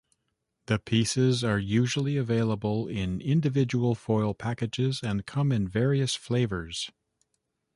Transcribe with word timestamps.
The 0.65 0.79
pieces 0.79 1.43
are 1.43 1.59
usually 1.59 2.17
available 2.17 2.87
in 2.87 3.21
individual 3.21 3.93
foil 3.93 4.33
packages 4.33 5.03
and 5.03 5.27
come 5.27 5.51
in 5.51 5.67
various 5.67 6.15
flavors. 6.15 6.89